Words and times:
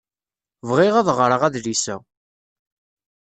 Bɣiɣ 0.67 0.93
ad 0.97 1.07
ɣreɣ 1.17 1.41
adlis-a. 1.47 1.95